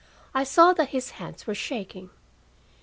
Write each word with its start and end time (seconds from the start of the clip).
I 0.33 0.43
saw 0.45 0.73
that 0.73 0.89
his 0.89 1.11
hands 1.11 1.45
were 1.45 1.53
shaking. 1.53 2.09